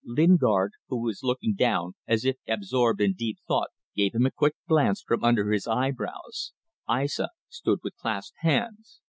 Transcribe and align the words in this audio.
Lingard, 0.03 0.71
who 0.87 0.99
was 0.99 1.21
looking 1.21 1.53
down 1.53 1.91
as 2.07 2.25
if 2.25 2.37
absorbed 2.47 2.99
in 3.01 3.13
deep 3.13 3.37
thought, 3.47 3.67
gave 3.95 4.15
him 4.15 4.25
a 4.25 4.31
quick 4.31 4.55
glance 4.67 5.03
from 5.03 5.23
under 5.23 5.51
his 5.51 5.67
eyebrows: 5.67 6.53
Aissa 6.89 7.29
stood 7.51 7.81
with 7.83 7.97
clasped 7.97 8.37
hands. 8.39 8.99